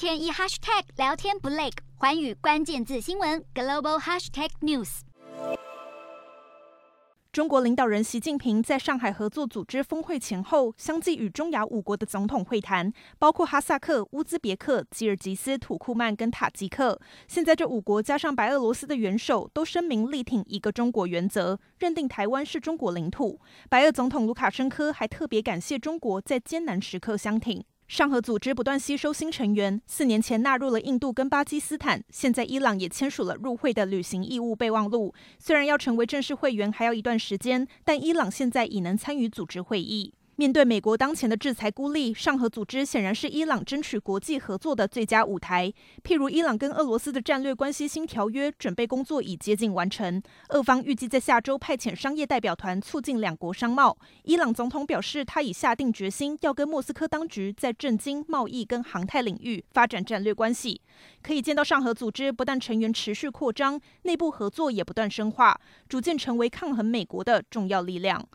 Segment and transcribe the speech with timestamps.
[0.00, 1.68] 天一 hashtag 聊天不累，
[1.98, 5.00] 寰宇关键字新闻 global hashtag news。
[7.30, 16.98] 中国领导人习近平在上海合作组织峰会前后，相继与中亚五国的总统会谈，包括哈萨克、乌兹别克、吉尔吉斯、土库曼跟塔吉克。
[17.28, 23.38] 现在这五国加上白俄罗斯的元首都声明力挺一个中国原则，认定台湾是中国领土。
[23.68, 27.62] 白俄总统卢卡申科还特别感谢中国在艰难时刻相挺。
[27.90, 35.12] 上合组织不断吸收新成员，四年前纳入了印度跟巴基斯坦，现在伊朗也签署了入会的履行义务备忘录。
[35.40, 40.14] 虽然要成为正式会员还要一段时间，但伊朗现在已能参与组织会议。
[40.40, 45.70] 面对美国当前的制裁孤立，上合组织显然是伊朗争取国际合作的最佳舞台。
[46.02, 53.94] 譬如，伊朗跟俄罗斯的战略关系新条约准备工作已接近完成，俄方预计在下周派遣商业代表团促进两国商贸。
[54.22, 60.80] 伊朗总统表示，他已下定决心要跟莫斯科当局在政经、贸易跟航太领域发展战略关系。
[61.20, 68.26] 可以见到，上合组织不但成员持续扩张，内部合作也不断深化，逐渐成为抗衡美国的重要力量。